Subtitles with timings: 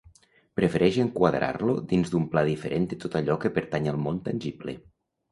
[0.59, 4.75] Prefereix enquadrar-lo dins d'un pla diferent de tot allò que pertany al món tangible.